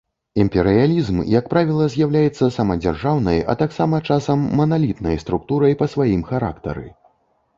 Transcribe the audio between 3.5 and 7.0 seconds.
а таксама часам маналітнай структурай па сваім характары.